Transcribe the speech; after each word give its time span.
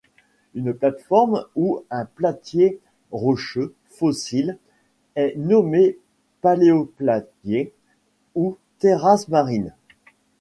Une 0.55 0.73
plate-forme 0.73 1.45
ou 1.55 1.83
un 1.91 2.05
platier 2.05 2.79
rocheux 3.11 3.75
fossile 3.87 4.57
est 5.15 5.35
nommée 5.37 5.99
paléoplatier 6.41 7.71
ou 8.33 8.57
terrasse 8.79 9.27
marine. 9.27 9.75